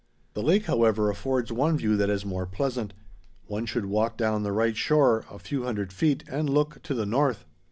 [0.33, 2.95] The lake, however, affords one view that is more pleasant.
[3.45, 7.05] One should walk down the right shore a few hundred feet and look to the
[7.05, 7.45] north.